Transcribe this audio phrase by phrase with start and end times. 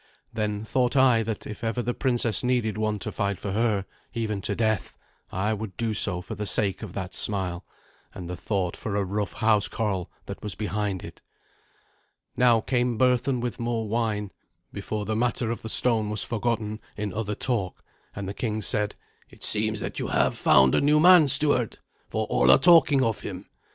[0.33, 3.85] Then thought I that if ever the princess needed one to fight for her,
[4.15, 4.97] even to death,
[5.31, 7.63] I would do so for the sake of that smile
[8.11, 11.21] and the thought for a rough housecarl that was behind it.
[12.35, 14.31] Now came Berthun with more wine,
[14.73, 17.83] before the matter of the stone was forgotten in other talk,
[18.15, 18.95] and the king said,
[19.29, 21.77] "It seems that you have found a new man, steward,
[22.09, 23.45] for all are talking of him.